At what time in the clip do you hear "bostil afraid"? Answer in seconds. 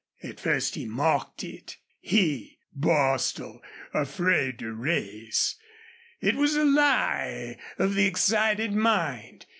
2.73-4.57